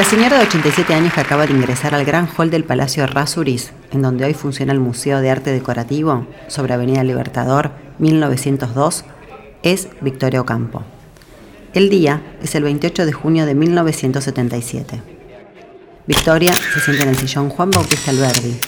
La 0.00 0.06
señora 0.06 0.38
de 0.38 0.44
87 0.44 0.94
años 0.94 1.12
que 1.12 1.20
acaba 1.20 1.46
de 1.46 1.52
ingresar 1.52 1.94
al 1.94 2.06
gran 2.06 2.26
hall 2.26 2.48
del 2.48 2.64
Palacio 2.64 3.06
Rasuris, 3.06 3.72
en 3.90 4.00
donde 4.00 4.24
hoy 4.24 4.32
funciona 4.32 4.72
el 4.72 4.80
Museo 4.80 5.20
de 5.20 5.28
Arte 5.28 5.52
Decorativo, 5.52 6.26
sobre 6.48 6.72
Avenida 6.72 7.04
Libertador, 7.04 7.70
1902, 7.98 9.04
es 9.62 9.88
Victoria 10.00 10.40
Ocampo. 10.40 10.84
El 11.74 11.90
día 11.90 12.22
es 12.42 12.54
el 12.54 12.62
28 12.62 13.04
de 13.04 13.12
junio 13.12 13.44
de 13.44 13.54
1977. 13.54 15.02
Victoria 16.06 16.54
se 16.54 16.80
sienta 16.80 17.02
en 17.02 17.10
el 17.10 17.16
sillón 17.16 17.50
Juan 17.50 17.70
Bautista 17.70 18.10
Alberdi, 18.10 18.58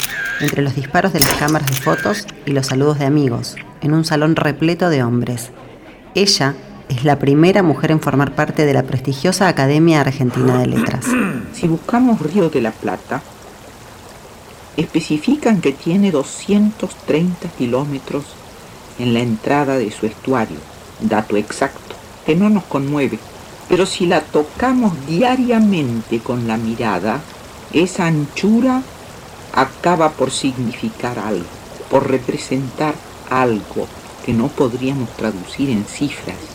entre 0.40 0.60
los 0.60 0.76
disparos 0.76 1.14
de 1.14 1.20
las 1.20 1.32
cámaras 1.32 1.70
de 1.70 1.76
fotos 1.76 2.26
y 2.44 2.50
los 2.50 2.66
saludos 2.66 2.98
de 2.98 3.06
amigos, 3.06 3.56
en 3.80 3.94
un 3.94 4.04
salón 4.04 4.36
repleto 4.36 4.90
de 4.90 5.02
hombres. 5.02 5.50
Ella 6.14 6.54
es 6.92 7.04
la 7.04 7.18
primera 7.18 7.62
mujer 7.62 7.90
en 7.90 8.00
formar 8.00 8.34
parte 8.34 8.66
de 8.66 8.74
la 8.74 8.82
prestigiosa 8.82 9.48
Academia 9.48 10.02
Argentina 10.02 10.58
de 10.58 10.66
Letras. 10.66 11.06
Si 11.52 11.68
buscamos 11.68 12.20
Río 12.20 12.50
de 12.50 12.60
la 12.60 12.72
Plata, 12.72 13.22
especifican 14.76 15.60
que 15.60 15.72
tiene 15.72 16.10
230 16.10 17.48
kilómetros 17.50 18.24
en 18.98 19.14
la 19.14 19.20
entrada 19.20 19.76
de 19.76 19.90
su 19.90 20.06
estuario, 20.06 20.56
dato 21.00 21.36
exacto, 21.36 21.94
que 22.26 22.34
no 22.34 22.48
nos 22.50 22.64
conmueve, 22.64 23.18
pero 23.68 23.86
si 23.86 24.06
la 24.06 24.22
tocamos 24.22 24.92
diariamente 25.06 26.18
con 26.18 26.48
la 26.48 26.56
mirada, 26.56 27.20
esa 27.72 28.06
anchura 28.06 28.82
acaba 29.54 30.10
por 30.10 30.30
significar 30.30 31.18
algo, 31.18 31.46
por 31.90 32.10
representar 32.10 32.94
algo 33.30 33.86
que 34.24 34.32
no 34.32 34.48
podríamos 34.48 35.10
traducir 35.16 35.70
en 35.70 35.84
cifras. 35.84 36.51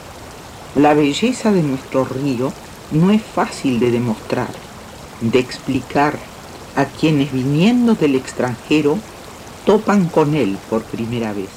La 0.78 0.94
belleza 0.94 1.52
de 1.52 1.64
nuestro 1.64 2.06
río 2.06 2.54
no 2.92 3.10
es 3.10 3.24
fácil 3.24 3.80
de 3.80 3.90
demostrar, 3.90 4.50
de 5.22 5.40
explicar 5.40 6.20
a 6.76 6.86
quienes 6.86 7.32
viniendo 7.32 7.96
del 7.96 8.14
extranjero 8.14 9.00
topan 9.66 10.06
con 10.08 10.36
él 10.36 10.56
por 10.70 10.84
primera 10.84 11.34
vez. 11.34 11.50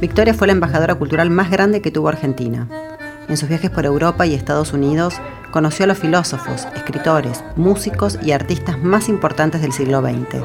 Victoria 0.00 0.34
fue 0.34 0.48
la 0.48 0.54
embajadora 0.54 0.96
cultural 0.96 1.30
más 1.30 1.48
grande 1.48 1.80
que 1.80 1.92
tuvo 1.92 2.08
Argentina. 2.08 2.66
En 3.28 3.36
sus 3.36 3.48
viajes 3.48 3.70
por 3.70 3.86
Europa 3.86 4.26
y 4.26 4.34
Estados 4.34 4.72
Unidos 4.72 5.14
conoció 5.52 5.84
a 5.84 5.86
los 5.86 5.98
filósofos, 5.98 6.66
escritores, 6.74 7.44
músicos 7.54 8.18
y 8.20 8.32
artistas 8.32 8.82
más 8.82 9.08
importantes 9.08 9.62
del 9.62 9.72
siglo 9.72 10.00
XX. 10.00 10.42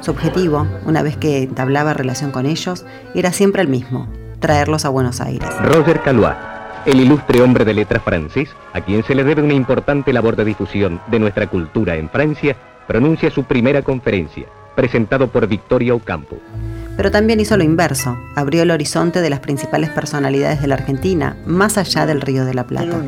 Su 0.00 0.12
objetivo, 0.12 0.64
una 0.86 1.02
vez 1.02 1.16
que 1.16 1.42
entablaba 1.42 1.92
relación 1.92 2.30
con 2.30 2.46
ellos, 2.46 2.84
era 3.16 3.32
siempre 3.32 3.62
el 3.62 3.68
mismo, 3.68 4.06
traerlos 4.42 4.84
a 4.84 4.90
Buenos 4.90 5.22
Aires. 5.22 5.48
Roger 5.62 6.02
Calois, 6.02 6.36
el 6.84 7.00
ilustre 7.00 7.40
hombre 7.40 7.64
de 7.64 7.72
letras 7.72 8.02
francés, 8.02 8.50
a 8.74 8.82
quien 8.82 9.02
se 9.04 9.14
le 9.14 9.24
debe 9.24 9.40
una 9.40 9.54
importante 9.54 10.12
labor 10.12 10.36
de 10.36 10.44
difusión 10.44 11.00
de 11.06 11.18
nuestra 11.18 11.46
cultura 11.46 11.96
en 11.96 12.10
Francia, 12.10 12.54
pronuncia 12.86 13.30
su 13.30 13.44
primera 13.44 13.80
conferencia, 13.80 14.44
presentado 14.74 15.28
por 15.28 15.46
Victoria 15.46 15.94
Ocampo. 15.94 16.36
Pero 16.96 17.10
también 17.10 17.40
hizo 17.40 17.56
lo 17.56 17.64
inverso, 17.64 18.18
abrió 18.36 18.64
el 18.64 18.70
horizonte 18.70 19.22
de 19.22 19.30
las 19.30 19.40
principales 19.40 19.88
personalidades 19.90 20.60
de 20.60 20.66
la 20.66 20.74
Argentina, 20.74 21.36
más 21.46 21.78
allá 21.78 22.04
del 22.04 22.20
Río 22.20 22.44
de 22.44 22.54
la 22.54 22.64
Plata. 22.64 22.98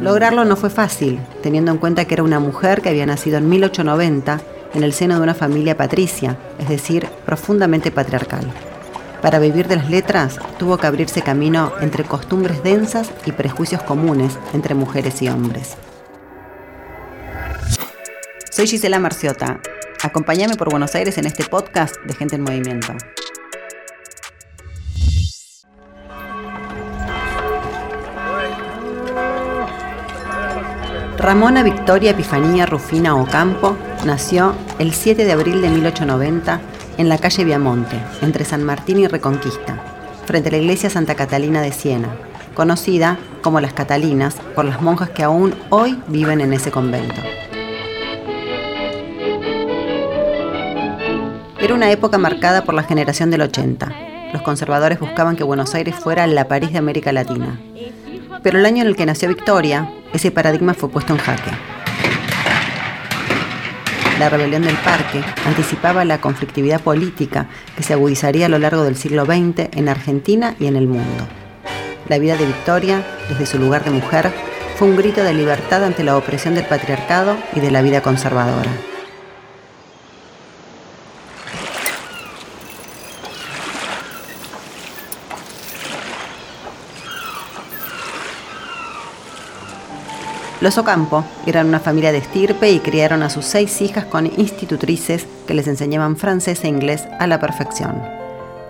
Lograrlo 0.00 0.44
no 0.44 0.56
fue 0.56 0.70
fácil, 0.70 1.18
teniendo 1.42 1.72
en 1.72 1.78
cuenta 1.78 2.04
que 2.04 2.14
era 2.14 2.22
una 2.22 2.38
mujer 2.38 2.80
que 2.80 2.90
había 2.90 3.06
nacido 3.06 3.38
en 3.38 3.48
1890 3.48 4.40
en 4.74 4.82
el 4.84 4.92
seno 4.92 5.16
de 5.16 5.22
una 5.22 5.34
familia 5.34 5.76
patricia, 5.76 6.36
es 6.58 6.68
decir, 6.68 7.06
profundamente 7.26 7.90
patriarcal. 7.90 8.46
Para 9.22 9.38
vivir 9.38 9.68
de 9.68 9.76
las 9.76 9.88
letras, 9.88 10.38
tuvo 10.58 10.76
que 10.76 10.86
abrirse 10.86 11.22
camino 11.22 11.72
entre 11.80 12.04
costumbres 12.04 12.62
densas 12.62 13.10
y 13.24 13.32
prejuicios 13.32 13.82
comunes 13.82 14.36
entre 14.52 14.74
mujeres 14.74 15.22
y 15.22 15.28
hombres. 15.28 15.76
Soy 18.50 18.66
Gisela 18.66 18.98
Marciota 18.98 19.60
Acompáñame 20.04 20.56
por 20.56 20.68
Buenos 20.68 20.96
Aires 20.96 21.16
en 21.18 21.26
este 21.26 21.44
podcast 21.44 21.94
de 22.04 22.14
Gente 22.14 22.34
en 22.34 22.42
Movimiento. 22.42 22.92
Ramona 31.18 31.62
Victoria 31.62 32.10
Epifanía 32.10 32.66
Rufina 32.66 33.14
Ocampo 33.14 33.76
nació 34.04 34.56
el 34.80 34.92
7 34.92 35.24
de 35.24 35.30
abril 35.30 35.62
de 35.62 35.68
1890 35.68 36.60
en 36.98 37.08
la 37.08 37.18
calle 37.18 37.44
Viamonte, 37.44 37.96
entre 38.20 38.44
San 38.44 38.64
Martín 38.64 38.98
y 38.98 39.06
Reconquista, 39.06 39.82
frente 40.26 40.48
a 40.48 40.52
la 40.52 40.58
iglesia 40.58 40.90
Santa 40.90 41.14
Catalina 41.14 41.62
de 41.62 41.72
Siena, 41.72 42.08
conocida 42.54 43.18
como 43.42 43.60
las 43.60 43.72
Catalinas 43.72 44.36
por 44.54 44.64
las 44.64 44.80
monjas 44.82 45.10
que 45.10 45.22
aún 45.22 45.54
hoy 45.70 45.98
viven 46.08 46.40
en 46.40 46.52
ese 46.52 46.70
convento. 46.70 47.20
Era 51.60 51.74
una 51.74 51.90
época 51.90 52.18
marcada 52.18 52.64
por 52.64 52.74
la 52.74 52.82
generación 52.82 53.30
del 53.30 53.42
80. 53.42 53.92
Los 54.32 54.42
conservadores 54.42 54.98
buscaban 54.98 55.36
que 55.36 55.44
Buenos 55.44 55.74
Aires 55.74 55.94
fuera 55.94 56.26
la 56.26 56.48
París 56.48 56.72
de 56.72 56.78
América 56.78 57.12
Latina. 57.12 57.60
Pero 58.42 58.58
el 58.58 58.66
año 58.66 58.82
en 58.82 58.88
el 58.88 58.96
que 58.96 59.06
nació 59.06 59.28
Victoria, 59.28 59.88
ese 60.12 60.30
paradigma 60.30 60.74
fue 60.74 60.88
puesto 60.88 61.12
en 61.12 61.20
jaque. 61.20 61.52
La 64.22 64.28
rebelión 64.28 64.62
del 64.62 64.76
parque 64.76 65.20
anticipaba 65.48 66.04
la 66.04 66.20
conflictividad 66.20 66.80
política 66.80 67.48
que 67.76 67.82
se 67.82 67.92
agudizaría 67.92 68.46
a 68.46 68.48
lo 68.48 68.60
largo 68.60 68.84
del 68.84 68.94
siglo 68.94 69.24
XX 69.24 69.76
en 69.76 69.88
Argentina 69.88 70.54
y 70.60 70.68
en 70.68 70.76
el 70.76 70.86
mundo. 70.86 71.26
La 72.08 72.20
vida 72.20 72.36
de 72.36 72.46
Victoria, 72.46 73.04
desde 73.28 73.46
su 73.46 73.58
lugar 73.58 73.82
de 73.82 73.90
mujer, 73.90 74.30
fue 74.76 74.86
un 74.86 74.96
grito 74.96 75.24
de 75.24 75.34
libertad 75.34 75.82
ante 75.82 76.04
la 76.04 76.16
opresión 76.16 76.54
del 76.54 76.66
patriarcado 76.66 77.36
y 77.56 77.58
de 77.58 77.72
la 77.72 77.82
vida 77.82 78.00
conservadora. 78.00 78.70
Los 90.62 90.78
Ocampo 90.78 91.24
eran 91.44 91.66
una 91.66 91.80
familia 91.80 92.12
de 92.12 92.18
estirpe 92.18 92.70
y 92.70 92.78
criaron 92.78 93.24
a 93.24 93.30
sus 93.30 93.44
seis 93.44 93.82
hijas 93.82 94.04
con 94.04 94.26
institutrices 94.26 95.26
que 95.44 95.54
les 95.54 95.66
enseñaban 95.66 96.16
francés 96.16 96.62
e 96.62 96.68
inglés 96.68 97.08
a 97.18 97.26
la 97.26 97.40
perfección. 97.40 98.00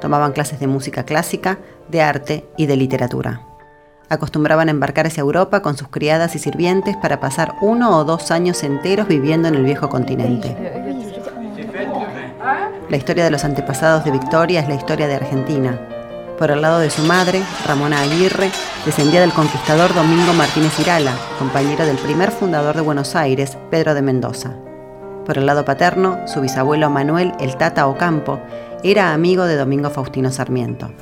Tomaban 0.00 0.32
clases 0.32 0.58
de 0.58 0.68
música 0.68 1.04
clásica, 1.04 1.58
de 1.88 2.00
arte 2.00 2.46
y 2.56 2.64
de 2.64 2.76
literatura. 2.76 3.42
Acostumbraban 4.08 4.68
a 4.68 4.70
embarcar 4.70 5.06
hacia 5.06 5.20
Europa 5.20 5.60
con 5.60 5.76
sus 5.76 5.88
criadas 5.88 6.34
y 6.34 6.38
sirvientes 6.38 6.96
para 6.96 7.20
pasar 7.20 7.56
uno 7.60 7.98
o 7.98 8.04
dos 8.04 8.30
años 8.30 8.62
enteros 8.62 9.06
viviendo 9.06 9.48
en 9.48 9.54
el 9.54 9.64
viejo 9.64 9.90
continente. 9.90 10.56
La 12.88 12.96
historia 12.96 13.24
de 13.24 13.30
los 13.30 13.44
antepasados 13.44 14.02
de 14.06 14.12
Victoria 14.12 14.60
es 14.60 14.68
la 14.68 14.76
historia 14.76 15.08
de 15.08 15.16
Argentina, 15.16 15.78
por 16.38 16.50
el 16.50 16.62
lado 16.62 16.78
de 16.78 16.90
su 16.90 17.02
madre, 17.02 17.42
Ramona 17.66 18.00
Aguirre, 18.00 18.50
descendía 18.84 19.20
del 19.20 19.32
conquistador 19.32 19.94
Domingo 19.94 20.32
Martínez 20.32 20.78
Irala, 20.80 21.16
compañero 21.38 21.86
del 21.86 21.96
primer 21.98 22.30
fundador 22.30 22.74
de 22.74 22.82
Buenos 22.82 23.14
Aires, 23.14 23.56
Pedro 23.70 23.94
de 23.94 24.02
Mendoza. 24.02 24.56
Por 25.24 25.38
el 25.38 25.46
lado 25.46 25.64
paterno, 25.64 26.18
su 26.26 26.40
bisabuelo 26.40 26.90
Manuel 26.90 27.32
El 27.38 27.56
Tata 27.56 27.86
Ocampo 27.86 28.40
era 28.82 29.12
amigo 29.12 29.44
de 29.44 29.56
Domingo 29.56 29.90
Faustino 29.90 30.32
Sarmiento. 30.32 30.92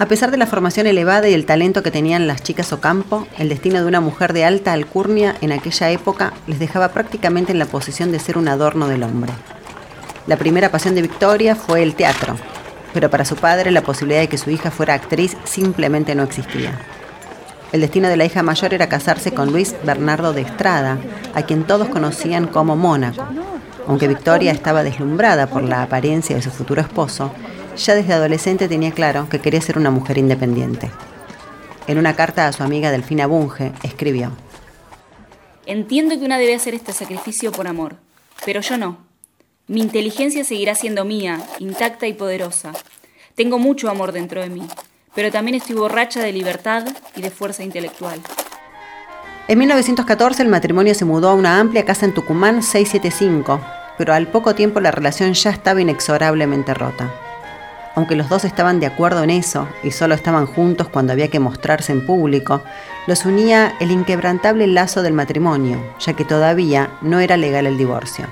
A 0.00 0.06
pesar 0.06 0.30
de 0.30 0.38
la 0.38 0.46
formación 0.46 0.86
elevada 0.86 1.28
y 1.28 1.34
el 1.34 1.44
talento 1.46 1.82
que 1.82 1.90
tenían 1.90 2.26
las 2.26 2.42
chicas 2.42 2.72
Ocampo, 2.72 3.28
el 3.38 3.50
destino 3.50 3.82
de 3.82 3.86
una 3.86 4.00
mujer 4.00 4.32
de 4.32 4.46
alta 4.46 4.72
alcurnia 4.72 5.36
en 5.42 5.52
aquella 5.52 5.90
época 5.90 6.32
les 6.46 6.58
dejaba 6.58 6.88
prácticamente 6.88 7.52
en 7.52 7.58
la 7.58 7.66
posición 7.66 8.10
de 8.10 8.18
ser 8.18 8.38
un 8.38 8.48
adorno 8.48 8.88
del 8.88 9.02
hombre. 9.02 9.32
La 10.30 10.36
primera 10.36 10.70
pasión 10.70 10.94
de 10.94 11.02
Victoria 11.02 11.56
fue 11.56 11.82
el 11.82 11.96
teatro, 11.96 12.36
pero 12.94 13.10
para 13.10 13.24
su 13.24 13.34
padre 13.34 13.72
la 13.72 13.82
posibilidad 13.82 14.20
de 14.20 14.28
que 14.28 14.38
su 14.38 14.48
hija 14.48 14.70
fuera 14.70 14.94
actriz 14.94 15.36
simplemente 15.42 16.14
no 16.14 16.22
existía. 16.22 16.80
El 17.72 17.80
destino 17.80 18.06
de 18.06 18.16
la 18.16 18.26
hija 18.26 18.44
mayor 18.44 18.72
era 18.72 18.88
casarse 18.88 19.34
con 19.34 19.50
Luis 19.50 19.74
Bernardo 19.82 20.32
de 20.32 20.42
Estrada, 20.42 20.98
a 21.34 21.42
quien 21.42 21.64
todos 21.64 21.88
conocían 21.88 22.46
como 22.46 22.76
Mónaco. 22.76 23.26
Aunque 23.88 24.06
Victoria 24.06 24.52
estaba 24.52 24.84
deslumbrada 24.84 25.48
por 25.48 25.64
la 25.64 25.82
apariencia 25.82 26.36
de 26.36 26.42
su 26.42 26.52
futuro 26.52 26.80
esposo, 26.80 27.32
ya 27.76 27.96
desde 27.96 28.12
adolescente 28.12 28.68
tenía 28.68 28.92
claro 28.92 29.28
que 29.28 29.40
quería 29.40 29.60
ser 29.60 29.78
una 29.78 29.90
mujer 29.90 30.16
independiente. 30.16 30.92
En 31.88 31.98
una 31.98 32.14
carta 32.14 32.46
a 32.46 32.52
su 32.52 32.62
amiga 32.62 32.92
Delfina 32.92 33.26
Bunge, 33.26 33.72
escribió: 33.82 34.30
Entiendo 35.66 36.16
que 36.16 36.24
una 36.24 36.38
debe 36.38 36.54
hacer 36.54 36.74
este 36.74 36.92
sacrificio 36.92 37.50
por 37.50 37.66
amor, 37.66 37.96
pero 38.44 38.60
yo 38.60 38.78
no. 38.78 39.09
Mi 39.70 39.82
inteligencia 39.82 40.42
seguirá 40.42 40.74
siendo 40.74 41.04
mía, 41.04 41.40
intacta 41.60 42.08
y 42.08 42.12
poderosa. 42.12 42.72
Tengo 43.36 43.60
mucho 43.60 43.88
amor 43.88 44.10
dentro 44.10 44.40
de 44.42 44.50
mí, 44.50 44.66
pero 45.14 45.30
también 45.30 45.54
estoy 45.54 45.76
borracha 45.76 46.20
de 46.20 46.32
libertad 46.32 46.88
y 47.14 47.22
de 47.22 47.30
fuerza 47.30 47.62
intelectual. 47.62 48.20
En 49.46 49.58
1914 49.60 50.42
el 50.42 50.48
matrimonio 50.48 50.92
se 50.96 51.04
mudó 51.04 51.28
a 51.28 51.34
una 51.34 51.60
amplia 51.60 51.84
casa 51.84 52.04
en 52.04 52.14
Tucumán 52.14 52.64
675, 52.64 53.60
pero 53.96 54.12
al 54.12 54.26
poco 54.26 54.56
tiempo 54.56 54.80
la 54.80 54.90
relación 54.90 55.34
ya 55.34 55.50
estaba 55.50 55.80
inexorablemente 55.80 56.74
rota. 56.74 57.08
aunque 57.94 58.16
los 58.16 58.28
dos 58.28 58.44
estaban 58.44 58.80
de 58.80 58.86
acuerdo 58.86 59.22
en 59.22 59.30
eso 59.30 59.68
y 59.84 59.92
solo 59.92 60.16
estaban 60.16 60.46
juntos 60.46 60.88
cuando 60.88 61.12
había 61.12 61.28
que 61.28 61.38
mostrarse 61.38 61.92
en 61.92 62.04
público, 62.04 62.60
los 63.06 63.24
unía 63.24 63.76
el 63.78 63.92
inquebrantable 63.92 64.66
lazo 64.66 65.02
del 65.02 65.12
matrimonio, 65.12 65.78
ya 66.00 66.14
que 66.14 66.24
todavía 66.24 66.90
no 67.02 67.20
era 67.20 67.36
legal 67.36 67.66
el 67.66 67.78
divorcio. 67.78 68.26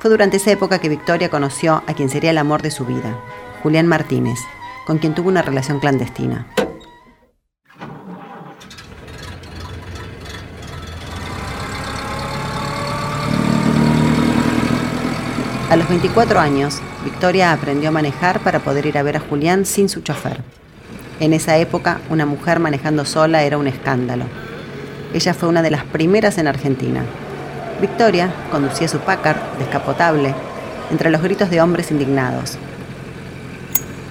Fue 0.00 0.08
durante 0.10 0.38
esa 0.38 0.50
época 0.50 0.78
que 0.78 0.88
Victoria 0.88 1.28
conoció 1.28 1.82
a 1.86 1.92
quien 1.92 2.08
sería 2.08 2.30
el 2.30 2.38
amor 2.38 2.62
de 2.62 2.70
su 2.70 2.86
vida, 2.86 3.20
Julián 3.62 3.86
Martínez, 3.86 4.38
con 4.86 4.96
quien 4.96 5.14
tuvo 5.14 5.28
una 5.28 5.42
relación 5.42 5.78
clandestina. 5.78 6.46
A 15.68 15.76
los 15.76 15.86
24 15.86 16.40
años, 16.40 16.80
Victoria 17.04 17.52
aprendió 17.52 17.90
a 17.90 17.92
manejar 17.92 18.40
para 18.40 18.60
poder 18.60 18.86
ir 18.86 18.96
a 18.96 19.02
ver 19.02 19.18
a 19.18 19.20
Julián 19.20 19.66
sin 19.66 19.90
su 19.90 20.00
chofer. 20.00 20.42
En 21.20 21.34
esa 21.34 21.58
época, 21.58 22.00
una 22.08 22.24
mujer 22.24 22.58
manejando 22.58 23.04
sola 23.04 23.42
era 23.42 23.58
un 23.58 23.66
escándalo. 23.66 24.24
Ella 25.12 25.34
fue 25.34 25.50
una 25.50 25.60
de 25.60 25.70
las 25.70 25.84
primeras 25.84 26.38
en 26.38 26.46
Argentina. 26.46 27.04
Victoria 27.80 28.32
conducía 28.50 28.88
su 28.88 28.98
Packard 28.98 29.38
descapotable 29.58 30.34
entre 30.90 31.10
los 31.10 31.22
gritos 31.22 31.50
de 31.50 31.60
hombres 31.60 31.90
indignados. 31.90 32.58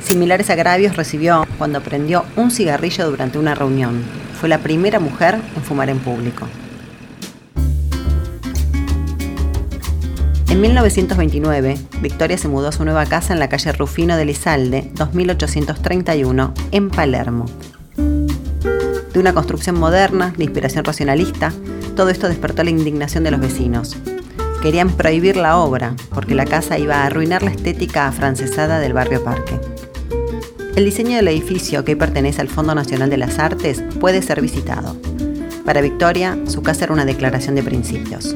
Similares 0.04 0.50
agravios 0.50 0.96
recibió 0.96 1.46
cuando 1.58 1.82
prendió 1.82 2.26
un 2.36 2.50
cigarrillo 2.50 3.10
durante 3.12 3.38
una 3.38 3.54
reunión. 3.54 4.04
Fue 4.40 4.50
la 4.50 4.58
primera 4.58 5.00
mujer 5.00 5.40
en 5.56 5.62
fumar 5.62 5.90
en 5.90 6.00
público. 6.00 6.48
En 10.50 10.62
1929, 10.62 11.78
Victoria 12.02 12.38
se 12.40 12.48
mudó 12.48 12.70
a 12.70 12.72
su 12.72 12.84
nueva 12.84 13.06
casa 13.06 13.34
en 13.34 13.40
la 13.40 13.50
calle 13.50 13.72
Rufino 13.72 14.18
de 14.18 14.26
Lizalde, 14.26 14.90
2831, 14.96 16.54
en 16.72 16.90
Palermo. 16.90 17.46
De 17.96 19.20
una 19.20 19.34
construcción 19.34 19.80
moderna, 19.80 20.34
de 20.36 20.44
inspiración 20.46 20.84
racionalista, 20.86 21.54
todo 22.00 22.12
esto 22.12 22.30
despertó 22.30 22.64
la 22.64 22.70
indignación 22.70 23.26
de 23.26 23.32
los 23.32 23.42
vecinos. 23.42 23.98
Querían 24.62 24.90
prohibir 24.90 25.36
la 25.36 25.58
obra, 25.58 25.98
porque 26.14 26.34
la 26.34 26.46
casa 26.46 26.80
iba 26.80 26.96
a 26.96 27.06
arruinar 27.06 27.44
la 27.44 27.52
estética 27.52 28.08
afrancesada 28.08 28.80
del 28.80 28.94
barrio 28.94 29.22
Parque. 29.22 29.60
El 30.78 30.86
diseño 30.86 31.18
del 31.18 31.28
edificio, 31.28 31.84
que 31.84 31.98
pertenece 31.98 32.40
al 32.40 32.48
Fondo 32.48 32.74
Nacional 32.74 33.10
de 33.10 33.18
las 33.18 33.38
Artes, 33.38 33.84
puede 34.00 34.22
ser 34.22 34.40
visitado. 34.40 34.96
Para 35.66 35.82
Victoria, 35.82 36.38
su 36.48 36.64
casa 36.64 36.86
era 36.86 36.94
una 36.94 37.04
declaración 37.04 37.56
de 37.56 37.64
principios. 37.64 38.34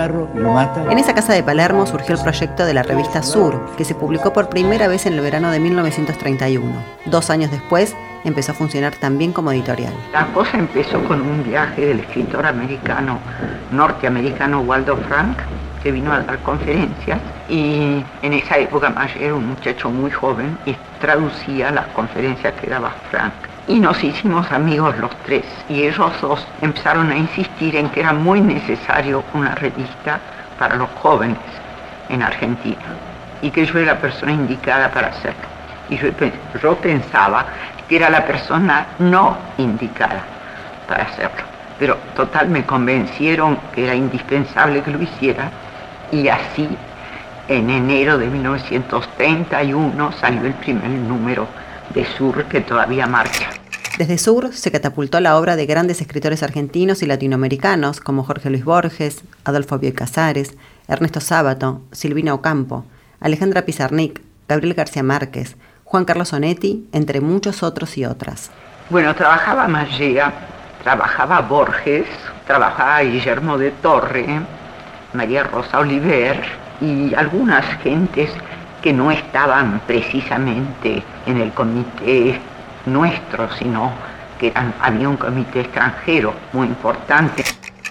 En 0.00 0.98
esa 0.98 1.14
casa 1.14 1.34
de 1.34 1.42
Palermo 1.42 1.86
surgió 1.86 2.14
el 2.14 2.22
proyecto 2.22 2.64
de 2.64 2.72
la 2.72 2.82
revista 2.82 3.22
Sur, 3.22 3.60
que 3.76 3.84
se 3.84 3.94
publicó 3.94 4.32
por 4.32 4.48
primera 4.48 4.88
vez 4.88 5.04
en 5.04 5.12
el 5.12 5.20
verano 5.20 5.50
de 5.50 5.60
1931. 5.60 6.64
Dos 7.04 7.28
años 7.28 7.50
después 7.50 7.94
empezó 8.24 8.52
a 8.52 8.54
funcionar 8.54 8.94
también 8.94 9.32
como 9.32 9.52
editorial. 9.52 9.92
La 10.12 10.26
cosa 10.32 10.56
empezó 10.56 11.04
con 11.04 11.20
un 11.20 11.44
viaje 11.44 11.84
del 11.84 12.00
escritor 12.00 12.46
americano, 12.46 13.18
norteamericano 13.72 14.60
Waldo 14.60 14.96
Frank, 15.08 15.36
que 15.82 15.92
vino 15.92 16.12
a 16.12 16.20
dar 16.20 16.38
conferencias 16.38 17.20
y 17.48 18.02
en 18.22 18.32
esa 18.32 18.56
época 18.56 18.88
más 18.88 19.14
era 19.16 19.34
un 19.34 19.48
muchacho 19.48 19.90
muy 19.90 20.10
joven 20.10 20.56
y 20.64 20.74
traducía 21.00 21.70
las 21.70 21.86
conferencias 21.88 22.54
que 22.54 22.70
daba 22.70 22.94
Frank 23.10 23.49
y 23.70 23.78
nos 23.78 24.02
hicimos 24.02 24.50
amigos 24.50 24.98
los 24.98 25.12
tres. 25.24 25.44
Y 25.68 25.84
ellos 25.84 26.12
dos 26.20 26.44
empezaron 26.60 27.10
a 27.12 27.16
insistir 27.16 27.76
en 27.76 27.88
que 27.90 28.00
era 28.00 28.12
muy 28.12 28.40
necesario 28.40 29.22
una 29.32 29.54
revista 29.54 30.18
para 30.58 30.74
los 30.74 30.90
jóvenes 31.00 31.38
en 32.08 32.20
Argentina 32.20 32.82
y 33.40 33.50
que 33.50 33.64
yo 33.64 33.78
era 33.78 33.94
la 33.94 34.00
persona 34.00 34.32
indicada 34.32 34.90
para 34.90 35.08
hacerlo. 35.08 35.48
Y 35.88 35.96
yo, 35.98 36.76
pensaba 36.76 37.46
que 37.88 37.96
era 37.96 38.10
la 38.10 38.24
persona 38.26 38.86
no 38.98 39.38
indicada 39.58 40.24
para 40.88 41.04
hacerlo. 41.04 41.44
Pero 41.78 41.96
total 42.16 42.48
me 42.48 42.64
convencieron 42.64 43.56
que 43.72 43.84
era 43.84 43.94
indispensable 43.94 44.82
que 44.82 44.90
lo 44.90 45.00
hiciera 45.00 45.48
y 46.10 46.26
así 46.26 46.68
en 47.46 47.70
enero 47.70 48.18
de 48.18 48.26
1931 48.26 50.12
salió 50.12 50.46
el 50.46 50.54
primer 50.54 50.90
número 50.90 51.46
de 51.94 52.04
Sur 52.16 52.44
que 52.44 52.60
todavía 52.60 53.06
marcha. 53.06 53.50
Desde 53.98 54.18
Sur 54.18 54.54
se 54.54 54.70
catapultó 54.70 55.20
la 55.20 55.36
obra 55.36 55.56
de 55.56 55.66
grandes 55.66 56.00
escritores 56.00 56.42
argentinos 56.42 57.02
y 57.02 57.06
latinoamericanos 57.06 58.00
como 58.00 58.24
Jorge 58.24 58.48
Luis 58.48 58.64
Borges, 58.64 59.22
Adolfo 59.44 59.78
Bioy 59.78 59.92
Casares, 59.92 60.56
Ernesto 60.88 61.20
Sábato, 61.20 61.82
Silvina 61.92 62.32
Ocampo, 62.32 62.84
Alejandra 63.20 63.62
Pizarnik, 63.62 64.22
Gabriel 64.48 64.74
García 64.74 65.02
Márquez, 65.02 65.56
Juan 65.84 66.04
Carlos 66.04 66.32
Onetti, 66.32 66.88
entre 66.92 67.20
muchos 67.20 67.62
otros 67.62 67.98
y 67.98 68.04
otras. 68.04 68.50
Bueno, 68.88 69.14
trabajaba 69.14 69.68
Mallea, 69.68 70.32
trabajaba 70.82 71.40
Borges, 71.42 72.06
trabajaba 72.46 73.02
Guillermo 73.02 73.58
de 73.58 73.70
Torre, 73.72 74.40
María 75.12 75.44
Rosa 75.44 75.80
Oliver 75.80 76.40
y 76.80 77.14
algunas 77.14 77.64
gentes 77.82 78.30
que 78.82 78.92
no 78.92 79.10
estaban 79.10 79.80
precisamente 79.86 81.02
en 81.30 81.40
el 81.40 81.52
comité 81.52 82.38
nuestro, 82.86 83.48
sino 83.56 83.92
que 84.38 84.52
había 84.80 85.08
un 85.08 85.16
comité 85.16 85.60
extranjero 85.60 86.34
muy 86.52 86.66
importante. 86.66 87.44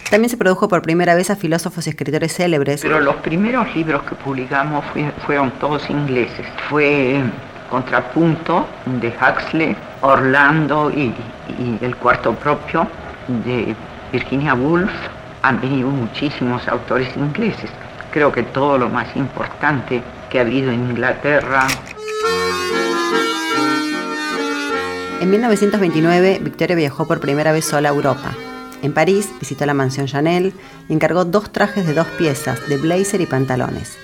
También 0.09 0.29
se 0.29 0.37
produjo 0.37 0.67
por 0.67 0.81
primera 0.81 1.13
vez 1.13 1.29
a 1.29 1.35
filósofos 1.35 1.85
y 1.85 1.91
escritores 1.91 2.33
célebres. 2.33 2.81
Pero 2.81 2.99
los 2.99 3.15
primeros 3.17 3.75
libros 3.75 4.01
que 4.03 4.15
publicamos 4.15 4.83
fueron 5.25 5.51
todos 5.59 5.87
ingleses. 5.89 6.47
Fue 6.67 7.21
Contrapunto 7.69 8.67
de 8.99 9.09
Huxley, 9.09 9.75
Orlando 10.01 10.89
y, 10.89 11.13
y 11.59 11.77
El 11.81 11.95
Cuarto 11.97 12.33
Propio 12.33 12.87
de 13.45 13.75
Virginia 14.11 14.55
Woolf. 14.55 14.91
Han 15.43 15.61
venido 15.61 15.89
muchísimos 15.89 16.67
autores 16.67 17.15
ingleses. 17.15 17.69
Creo 18.11 18.31
que 18.31 18.41
todo 18.41 18.79
lo 18.79 18.89
más 18.89 19.15
importante 19.15 20.01
que 20.31 20.39
ha 20.39 20.41
habido 20.41 20.71
en 20.71 20.89
Inglaterra. 20.89 21.67
En 25.19 25.29
1929, 25.31 26.39
Victoria 26.41 26.77
viajó 26.77 27.05
por 27.05 27.19
primera 27.19 27.51
vez 27.51 27.65
sola 27.65 27.89
a 27.89 27.93
Europa. 27.93 28.31
En 28.81 28.93
París 28.93 29.29
visitó 29.37 29.65
la 29.65 29.73
mansión 29.73 30.07
Chanel 30.07 30.53
y 30.87 30.93
encargó 30.93 31.25
dos 31.25 31.51
trajes 31.51 31.85
de 31.85 31.93
dos 31.93 32.07
piezas, 32.17 32.69
de 32.69 32.77
blazer 32.77 33.19
y 33.19 33.25
pantalones. 33.25 33.97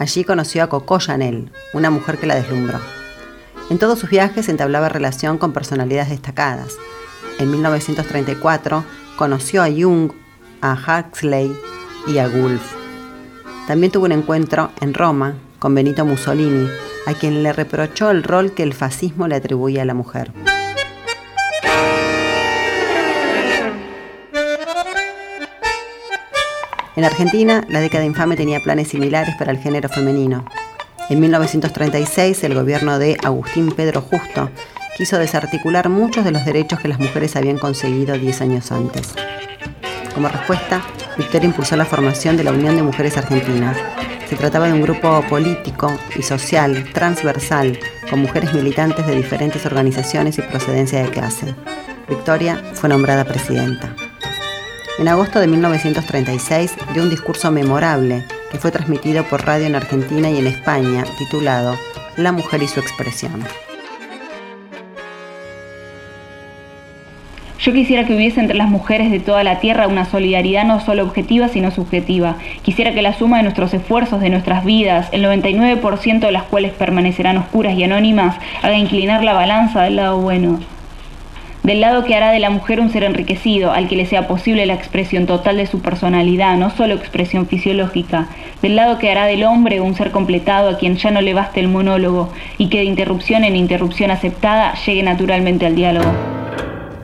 Allí 0.00 0.24
conoció 0.24 0.64
a 0.64 0.68
Coco 0.68 0.98
Chanel, 0.98 1.52
una 1.72 1.90
mujer 1.90 2.18
que 2.18 2.26
la 2.26 2.34
deslumbró. 2.34 2.80
En 3.70 3.78
todos 3.78 4.00
sus 4.00 4.10
viajes 4.10 4.48
entablaba 4.48 4.88
relación 4.88 5.38
con 5.38 5.52
personalidades 5.52 6.10
destacadas. 6.10 6.74
En 7.38 7.48
1934 7.52 8.84
conoció 9.14 9.62
a 9.62 9.68
Jung, 9.68 10.10
a 10.62 10.74
Huxley 10.74 11.52
y 12.08 12.18
a 12.18 12.26
Woolf. 12.26 12.74
También 13.68 13.92
tuvo 13.92 14.06
un 14.06 14.12
encuentro 14.12 14.72
en 14.80 14.94
Roma 14.94 15.34
con 15.60 15.76
Benito 15.76 16.04
Mussolini, 16.04 16.68
a 17.10 17.14
quien 17.14 17.42
le 17.42 17.52
reprochó 17.52 18.10
el 18.10 18.22
rol 18.22 18.52
que 18.54 18.62
el 18.62 18.72
fascismo 18.72 19.26
le 19.26 19.34
atribuía 19.34 19.82
a 19.82 19.84
la 19.84 19.94
mujer. 19.94 20.30
En 26.96 27.04
Argentina, 27.04 27.64
la 27.68 27.80
década 27.80 28.04
infame 28.04 28.36
tenía 28.36 28.60
planes 28.60 28.88
similares 28.88 29.34
para 29.38 29.50
el 29.50 29.58
género 29.58 29.88
femenino. 29.88 30.44
En 31.08 31.18
1936, 31.18 32.44
el 32.44 32.54
gobierno 32.54 32.98
de 32.98 33.16
Agustín 33.24 33.70
Pedro 33.72 34.02
Justo 34.02 34.50
quiso 34.96 35.18
desarticular 35.18 35.88
muchos 35.88 36.24
de 36.24 36.30
los 36.30 36.44
derechos 36.44 36.78
que 36.78 36.88
las 36.88 37.00
mujeres 37.00 37.34
habían 37.36 37.58
conseguido 37.58 38.16
10 38.16 38.42
años 38.42 38.70
antes. 38.70 39.14
Como 40.14 40.28
respuesta, 40.28 40.82
Victoria 41.16 41.46
impulsó 41.46 41.76
la 41.76 41.86
formación 41.86 42.36
de 42.36 42.44
la 42.44 42.52
Unión 42.52 42.76
de 42.76 42.82
Mujeres 42.82 43.16
Argentinas, 43.16 43.76
se 44.30 44.36
trataba 44.36 44.68
de 44.68 44.74
un 44.74 44.82
grupo 44.82 45.24
político 45.28 45.92
y 46.14 46.22
social 46.22 46.88
transversal 46.92 47.76
con 48.08 48.20
mujeres 48.20 48.54
militantes 48.54 49.04
de 49.04 49.16
diferentes 49.16 49.66
organizaciones 49.66 50.38
y 50.38 50.42
procedencia 50.42 51.02
de 51.02 51.10
clase. 51.10 51.52
Victoria 52.08 52.62
fue 52.74 52.88
nombrada 52.88 53.24
presidenta. 53.24 53.92
En 55.00 55.08
agosto 55.08 55.40
de 55.40 55.48
1936 55.48 56.74
dio 56.94 57.02
un 57.02 57.10
discurso 57.10 57.50
memorable 57.50 58.24
que 58.52 58.58
fue 58.58 58.70
transmitido 58.70 59.24
por 59.24 59.44
radio 59.44 59.66
en 59.66 59.74
Argentina 59.74 60.30
y 60.30 60.38
en 60.38 60.46
España 60.46 61.04
titulado 61.18 61.76
La 62.16 62.30
mujer 62.30 62.62
y 62.62 62.68
su 62.68 62.78
expresión. 62.78 63.44
Yo 67.62 67.74
quisiera 67.74 68.04
que 68.04 68.14
hubiese 68.14 68.40
entre 68.40 68.56
las 68.56 68.70
mujeres 68.70 69.10
de 69.10 69.20
toda 69.20 69.44
la 69.44 69.60
tierra 69.60 69.86
una 69.86 70.06
solidaridad 70.06 70.64
no 70.64 70.80
solo 70.80 71.02
objetiva, 71.02 71.48
sino 71.48 71.70
subjetiva. 71.70 72.36
Quisiera 72.62 72.94
que 72.94 73.02
la 73.02 73.12
suma 73.12 73.36
de 73.36 73.42
nuestros 73.42 73.74
esfuerzos, 73.74 74.22
de 74.22 74.30
nuestras 74.30 74.64
vidas, 74.64 75.10
el 75.12 75.22
99% 75.22 76.20
de 76.20 76.32
las 76.32 76.44
cuales 76.44 76.72
permanecerán 76.72 77.36
oscuras 77.36 77.76
y 77.76 77.84
anónimas, 77.84 78.38
haga 78.62 78.78
inclinar 78.78 79.22
la 79.22 79.34
balanza 79.34 79.82
del 79.82 79.96
lado 79.96 80.18
bueno. 80.18 80.58
del 81.62 81.82
lado 81.82 82.04
que 82.04 82.14
hará 82.14 82.30
de 82.30 82.38
la 82.38 82.48
mujer 82.48 82.80
un 82.80 82.88
ser 82.88 83.04
enriquecido, 83.04 83.72
al 83.72 83.86
que 83.88 83.96
le 83.96 84.06
sea 84.06 84.26
posible 84.26 84.64
la 84.64 84.72
expresión 84.72 85.26
total 85.26 85.58
de 85.58 85.66
su 85.66 85.82
personalidad, 85.82 86.56
no 86.56 86.70
solo 86.70 86.94
expresión 86.94 87.46
fisiológica, 87.46 88.28
del 88.62 88.76
lado 88.76 88.96
que 88.96 89.10
hará 89.10 89.26
del 89.26 89.44
hombre 89.44 89.82
un 89.82 89.94
ser 89.94 90.10
completado 90.10 90.70
a 90.70 90.78
quien 90.78 90.96
ya 90.96 91.10
no 91.10 91.20
le 91.20 91.34
baste 91.34 91.60
el 91.60 91.68
monólogo 91.68 92.32
y 92.56 92.70
que 92.70 92.78
de 92.78 92.84
interrupción 92.84 93.44
en 93.44 93.56
interrupción 93.56 94.10
aceptada 94.10 94.72
llegue 94.86 95.02
naturalmente 95.02 95.66
al 95.66 95.76
diálogo. 95.76 96.39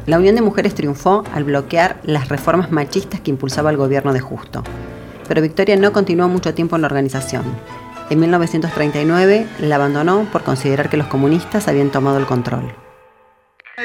La 0.07 0.19
Unión 0.19 0.37
de 0.37 0.41
Mujeres 0.41 0.77
triunfó 0.77 1.25
al 1.35 1.43
bloquear 1.43 1.99
las 2.05 2.29
reformas 2.29 2.71
machistas 2.71 3.21
que 3.21 3.31
impulsaba 3.31 3.71
el 3.71 3.77
gobierno 3.77 4.13
de 4.13 4.21
Justo. 4.21 4.63
Pero 5.27 5.43
Victoria 5.43 5.75
no 5.75 5.93
continuó 5.93 6.29
mucho 6.29 6.55
tiempo 6.55 6.77
en 6.77 6.83
la 6.83 6.87
organización. 6.87 7.45
En 8.09 8.21
1939 8.21 9.47
la 9.59 9.75
abandonó 9.75 10.29
por 10.31 10.45
considerar 10.45 10.89
que 10.89 10.97
los 10.97 11.09
comunistas 11.09 11.67
habían 11.67 11.91
tomado 11.91 12.19
el 12.19 12.27
control. 12.27 12.73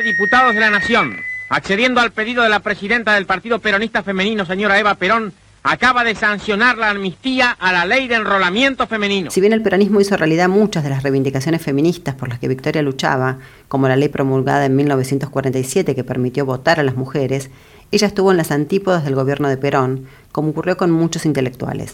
Diputados 0.03 0.53
de 0.53 0.59
la 0.59 0.69
Nación, 0.69 1.17
accediendo 1.49 1.99
al 1.99 2.11
pedido 2.11 2.43
de 2.43 2.49
la 2.49 2.59
presidenta 2.59 3.15
del 3.15 3.25
Partido 3.25 3.57
Peronista 3.57 4.03
Femenino, 4.03 4.45
señora 4.45 4.79
Eva 4.79 4.93
Perón, 4.95 5.33
acaba 5.63 6.03
de 6.03 6.15
sancionar 6.15 6.77
la 6.77 6.89
amnistía 6.89 7.51
a 7.51 7.71
la 7.71 7.85
ley 7.85 8.07
de 8.07 8.15
enrolamiento 8.15 8.87
femenino. 8.87 9.31
Si 9.31 9.41
bien 9.41 9.53
el 9.53 9.61
peronismo 9.61 10.01
hizo 10.01 10.17
realidad 10.17 10.49
muchas 10.49 10.83
de 10.83 10.89
las 10.89 11.03
reivindicaciones 11.03 11.61
feministas 11.61 12.15
por 12.15 12.29
las 12.29 12.39
que 12.39 12.47
Victoria 12.47 12.81
luchaba, 12.81 13.37
como 13.67 13.87
la 13.87 13.95
ley 13.95 14.09
promulgada 14.09 14.65
en 14.65 14.75
1947 14.75 15.95
que 15.95 16.03
permitió 16.03 16.45
votar 16.45 16.79
a 16.79 16.83
las 16.83 16.95
mujeres, 16.95 17.49
ella 17.91 18.07
estuvo 18.07 18.31
en 18.31 18.37
las 18.37 18.51
antípodas 18.51 19.03
del 19.03 19.15
gobierno 19.15 19.49
de 19.49 19.57
Perón, 19.57 20.07
como 20.31 20.49
ocurrió 20.49 20.77
con 20.77 20.91
muchos 20.91 21.25
intelectuales. 21.25 21.93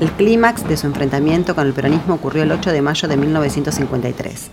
El 0.00 0.10
clímax 0.12 0.68
de 0.68 0.76
su 0.76 0.86
enfrentamiento 0.86 1.54
con 1.54 1.66
el 1.66 1.72
peronismo 1.72 2.14
ocurrió 2.14 2.44
el 2.44 2.52
8 2.52 2.72
de 2.72 2.82
mayo 2.82 3.08
de 3.08 3.16
1953. 3.16 4.50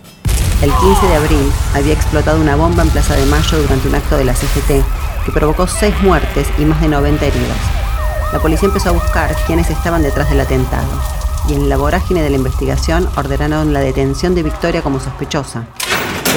El 0.62 0.70
15 0.70 1.06
de 1.06 1.14
abril 1.14 1.52
había 1.74 1.92
explotado 1.92 2.40
una 2.40 2.56
bomba 2.56 2.82
en 2.82 2.88
Plaza 2.88 3.14
de 3.14 3.26
Mayo 3.26 3.60
durante 3.60 3.88
un 3.88 3.94
acto 3.94 4.16
de 4.16 4.24
la 4.24 4.34
CGT 4.34 4.82
que 5.26 5.32
provocó 5.32 5.66
seis 5.66 5.94
muertes 6.02 6.48
y 6.58 6.64
más 6.64 6.80
de 6.80 6.88
90 6.88 7.26
heridos. 7.26 7.75
La 8.36 8.42
policía 8.42 8.68
empezó 8.68 8.90
a 8.90 8.92
buscar 8.92 9.34
quiénes 9.46 9.70
estaban 9.70 10.02
detrás 10.02 10.28
del 10.28 10.40
atentado 10.40 10.86
y 11.48 11.54
en 11.54 11.70
la 11.70 11.78
vorágine 11.78 12.20
de 12.20 12.28
la 12.28 12.36
investigación 12.36 13.08
ordenaron 13.16 13.72
la 13.72 13.80
detención 13.80 14.34
de 14.34 14.42
Victoria 14.42 14.82
como 14.82 15.00
sospechosa. 15.00 15.64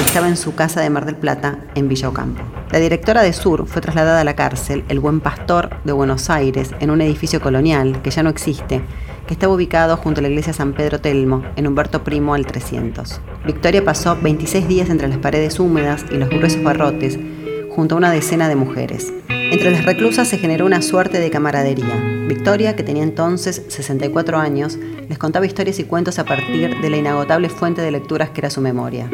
Estaba 0.06 0.26
en 0.26 0.38
su 0.38 0.54
casa 0.54 0.80
de 0.80 0.88
Mar 0.88 1.04
del 1.04 1.16
Plata, 1.16 1.58
en 1.74 1.88
Villa 1.88 2.08
Ocampo. 2.08 2.40
La 2.70 2.78
directora 2.78 3.20
de 3.20 3.34
Sur 3.34 3.66
fue 3.66 3.82
trasladada 3.82 4.22
a 4.22 4.24
la 4.24 4.34
cárcel 4.34 4.82
El 4.88 4.98
Buen 4.98 5.20
Pastor 5.20 5.76
de 5.84 5.92
Buenos 5.92 6.30
Aires 6.30 6.70
en 6.80 6.88
un 6.90 7.02
edificio 7.02 7.38
colonial 7.38 8.00
que 8.00 8.10
ya 8.10 8.22
no 8.22 8.30
existe 8.30 8.82
que 9.26 9.34
estaba 9.34 9.52
ubicado 9.52 9.98
junto 9.98 10.20
a 10.20 10.22
la 10.22 10.30
iglesia 10.30 10.54
San 10.54 10.72
Pedro 10.72 11.02
Telmo, 11.02 11.44
en 11.56 11.66
Humberto 11.66 12.02
Primo 12.02 12.32
al 12.32 12.46
300. 12.46 13.20
Victoria 13.44 13.84
pasó 13.84 14.16
26 14.16 14.66
días 14.66 14.88
entre 14.88 15.06
las 15.06 15.18
paredes 15.18 15.60
húmedas 15.60 16.06
y 16.10 16.14
los 16.14 16.30
gruesos 16.30 16.62
barrotes, 16.62 17.18
junto 17.70 17.94
a 17.94 17.98
una 17.98 18.10
decena 18.10 18.48
de 18.48 18.56
mujeres. 18.56 19.12
Entre 19.50 19.72
las 19.72 19.84
reclusas 19.84 20.28
se 20.28 20.38
generó 20.38 20.64
una 20.64 20.80
suerte 20.80 21.18
de 21.18 21.28
camaradería. 21.28 21.96
Victoria, 22.28 22.76
que 22.76 22.84
tenía 22.84 23.02
entonces 23.02 23.64
64 23.66 24.38
años, 24.38 24.78
les 25.08 25.18
contaba 25.18 25.44
historias 25.44 25.80
y 25.80 25.84
cuentos 25.84 26.20
a 26.20 26.24
partir 26.24 26.80
de 26.80 26.88
la 26.88 26.96
inagotable 26.96 27.48
fuente 27.48 27.82
de 27.82 27.90
lecturas 27.90 28.30
que 28.30 28.42
era 28.42 28.50
su 28.50 28.60
memoria. 28.60 29.10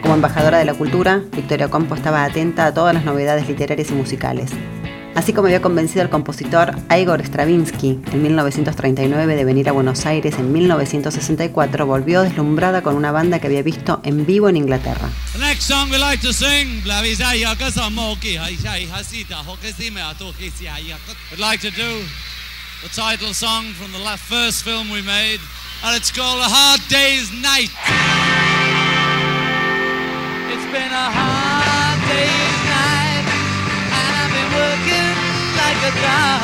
Como 0.00 0.14
embajadora 0.14 0.56
de 0.56 0.64
la 0.64 0.72
cultura, 0.72 1.22
Victoria 1.36 1.68
Compo 1.68 1.94
estaba 1.94 2.24
atenta 2.24 2.64
a 2.64 2.72
todas 2.72 2.94
las 2.94 3.04
novedades 3.04 3.46
literarias 3.46 3.90
y 3.90 3.94
musicales. 3.94 4.50
Así 5.14 5.32
como 5.32 5.46
había 5.46 5.60
convencido 5.60 6.02
al 6.02 6.10
compositor 6.10 6.74
Igor 6.90 7.20
Stravinsky 7.24 8.00
en 8.12 8.22
1939 8.22 9.36
de 9.36 9.44
venir 9.44 9.68
a 9.68 9.72
Buenos 9.72 10.06
Aires 10.06 10.36
en 10.38 10.52
1964, 10.52 11.86
volvió 11.86 12.22
deslumbrada 12.22 12.82
con 12.82 12.96
una 12.96 13.12
banda 13.12 13.38
que 13.38 13.46
había 13.46 13.62
visto 13.62 14.00
en 14.04 14.24
vivo 14.24 14.48
en 14.48 14.56
Inglaterra. 14.56 15.10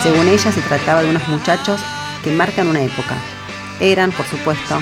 Según 0.02 0.28
ella, 0.28 0.52
se 0.52 0.60
trataba 0.62 1.02
de 1.02 1.10
unos 1.10 1.26
muchachos 1.28 1.80
que 2.22 2.30
marcan 2.30 2.68
una 2.68 2.82
época. 2.82 3.16
Eran, 3.80 4.12
por 4.12 4.26
supuesto, 4.26 4.80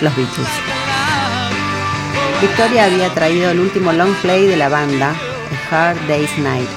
los 0.00 0.16
Beatles. 0.16 0.48
Victoria 2.40 2.84
había 2.84 3.12
traído 3.14 3.50
el 3.50 3.60
último 3.60 3.92
long 3.92 4.14
play 4.22 4.46
de 4.46 4.56
la 4.56 4.68
banda, 4.68 5.10
A 5.70 5.90
Hard 5.90 5.98
Day's 6.06 6.38
Night. 6.38 6.68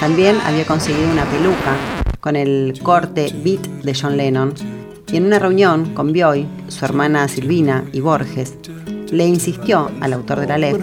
También 0.00 0.38
había 0.44 0.64
conseguido 0.64 1.10
una 1.10 1.24
peluca 1.24 1.76
con 2.20 2.34
el 2.34 2.78
corte 2.82 3.32
Beat 3.44 3.60
de 3.82 3.94
John 3.94 4.16
Lennon. 4.16 4.54
Y 5.12 5.18
en 5.18 5.26
una 5.26 5.38
reunión 5.38 5.94
con 5.94 6.12
Bioy, 6.12 6.48
su 6.68 6.84
hermana 6.84 7.28
Silvina 7.28 7.84
y 7.92 8.00
Borges, 8.00 8.54
le 9.10 9.26
insistió 9.26 9.90
al 10.00 10.12
autor 10.12 10.40
de 10.40 10.46
la 10.46 10.58
ley 10.58 10.74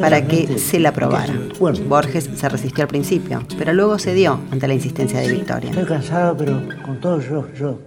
para 0.00 0.26
que 0.26 0.58
se 0.58 0.78
la 0.80 0.90
aprobara. 0.90 1.34
Borges 1.58 2.28
se 2.34 2.48
resistió 2.48 2.82
al 2.82 2.88
principio, 2.88 3.42
pero 3.56 3.72
luego 3.72 3.98
cedió 3.98 4.40
ante 4.50 4.68
la 4.68 4.74
insistencia 4.74 5.20
de 5.20 5.32
Victoria. 5.32 5.70
Estoy 5.70 5.86
cansado, 5.86 6.36
pero 6.36 6.60
con 6.84 7.00
todo 7.00 7.20
yo, 7.20 7.46
yo. 7.54 7.78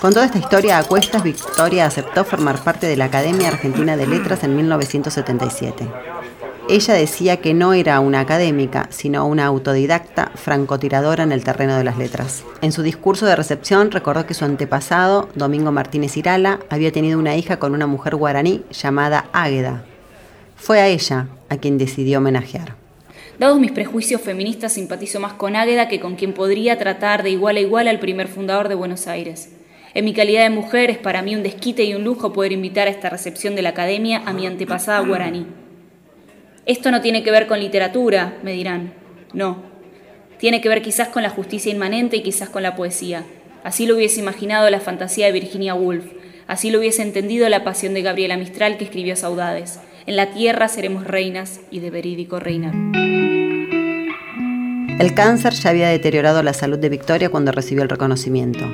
Con 0.00 0.12
toda 0.12 0.26
esta 0.26 0.38
historia 0.38 0.78
a 0.78 0.84
cuestas, 0.84 1.22
Victoria 1.22 1.86
aceptó 1.86 2.24
formar 2.24 2.62
parte 2.62 2.86
de 2.86 2.96
la 2.96 3.06
Academia 3.06 3.48
Argentina 3.48 3.96
de 3.96 4.06
Letras 4.06 4.44
en 4.44 4.54
1977. 4.54 5.88
Ella 6.66 6.94
decía 6.94 7.36
que 7.36 7.52
no 7.52 7.74
era 7.74 8.00
una 8.00 8.20
académica, 8.20 8.88
sino 8.90 9.26
una 9.26 9.44
autodidacta 9.44 10.32
francotiradora 10.34 11.22
en 11.22 11.30
el 11.30 11.44
terreno 11.44 11.76
de 11.76 11.84
las 11.84 11.98
letras. 11.98 12.42
En 12.62 12.72
su 12.72 12.82
discurso 12.82 13.26
de 13.26 13.36
recepción 13.36 13.90
recordó 13.90 14.24
que 14.24 14.32
su 14.32 14.46
antepasado, 14.46 15.28
Domingo 15.34 15.72
Martínez 15.72 16.16
Irala, 16.16 16.60
había 16.70 16.90
tenido 16.90 17.18
una 17.18 17.36
hija 17.36 17.58
con 17.58 17.74
una 17.74 17.86
mujer 17.86 18.16
guaraní 18.16 18.62
llamada 18.70 19.26
Águeda. 19.34 19.84
Fue 20.56 20.80
a 20.80 20.88
ella 20.88 21.28
a 21.50 21.58
quien 21.58 21.76
decidió 21.76 22.18
homenajear. 22.18 22.76
Dados 23.38 23.60
mis 23.60 23.72
prejuicios 23.72 24.22
feministas, 24.22 24.72
simpatizo 24.72 25.20
más 25.20 25.34
con 25.34 25.56
Águeda 25.56 25.88
que 25.88 26.00
con 26.00 26.16
quien 26.16 26.32
podría 26.32 26.78
tratar 26.78 27.22
de 27.22 27.30
igual 27.30 27.58
a 27.58 27.60
igual 27.60 27.88
al 27.88 28.00
primer 28.00 28.28
fundador 28.28 28.70
de 28.70 28.74
Buenos 28.74 29.06
Aires. 29.06 29.50
En 29.92 30.06
mi 30.06 30.14
calidad 30.14 30.44
de 30.44 30.50
mujer 30.50 30.88
es 30.88 30.98
para 30.98 31.20
mí 31.20 31.36
un 31.36 31.42
desquite 31.42 31.84
y 31.84 31.94
un 31.94 32.04
lujo 32.04 32.32
poder 32.32 32.52
invitar 32.52 32.88
a 32.88 32.90
esta 32.90 33.10
recepción 33.10 33.54
de 33.54 33.62
la 33.62 33.68
academia 33.70 34.22
a 34.24 34.32
mi 34.32 34.46
antepasada 34.46 35.00
guaraní. 35.00 35.46
Esto 36.66 36.90
no 36.90 37.02
tiene 37.02 37.22
que 37.22 37.30
ver 37.30 37.46
con 37.46 37.60
literatura, 37.60 38.38
me 38.42 38.52
dirán. 38.52 38.94
No. 39.34 39.62
Tiene 40.38 40.62
que 40.62 40.70
ver 40.70 40.80
quizás 40.80 41.08
con 41.08 41.22
la 41.22 41.28
justicia 41.28 41.70
inmanente 41.70 42.16
y 42.16 42.22
quizás 42.22 42.48
con 42.48 42.62
la 42.62 42.74
poesía. 42.74 43.24
Así 43.62 43.86
lo 43.86 43.96
hubiese 43.96 44.20
imaginado 44.20 44.70
la 44.70 44.80
fantasía 44.80 45.26
de 45.26 45.32
Virginia 45.32 45.74
Woolf. 45.74 46.06
Así 46.46 46.70
lo 46.70 46.78
hubiese 46.78 47.02
entendido 47.02 47.48
la 47.48 47.64
pasión 47.64 47.92
de 47.92 48.02
Gabriela 48.02 48.38
Mistral 48.38 48.78
que 48.78 48.84
escribió 48.84 49.14
Saudades. 49.14 49.78
En 50.06 50.16
la 50.16 50.30
tierra 50.32 50.68
seremos 50.68 51.06
reinas 51.06 51.60
y 51.70 51.80
de 51.80 51.90
verídico 51.90 52.40
reinar. 52.40 52.74
El 54.98 55.14
cáncer 55.14 55.52
ya 55.52 55.70
había 55.70 55.88
deteriorado 55.88 56.42
la 56.42 56.54
salud 56.54 56.78
de 56.78 56.88
Victoria 56.88 57.28
cuando 57.28 57.52
recibió 57.52 57.82
el 57.82 57.90
reconocimiento, 57.90 58.64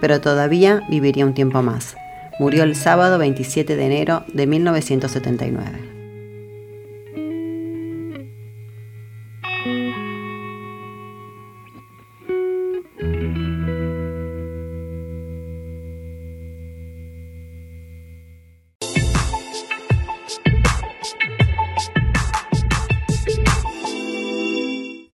pero 0.00 0.20
todavía 0.20 0.82
viviría 0.88 1.26
un 1.26 1.34
tiempo 1.34 1.62
más. 1.62 1.96
Murió 2.38 2.62
el 2.62 2.74
sábado 2.74 3.18
27 3.18 3.76
de 3.76 3.84
enero 3.84 4.24
de 4.32 4.46
1979. 4.46 5.93